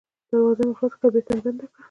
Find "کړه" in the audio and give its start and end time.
0.99-1.05, 1.71-1.79